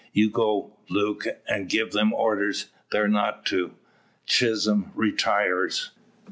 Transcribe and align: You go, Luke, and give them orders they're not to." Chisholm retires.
You 0.13 0.31
go, 0.31 0.77
Luke, 0.89 1.27
and 1.47 1.69
give 1.69 1.91
them 1.91 2.11
orders 2.11 2.69
they're 2.91 3.07
not 3.07 3.45
to." 3.51 3.75
Chisholm 4.25 4.91
retires. 4.95 5.91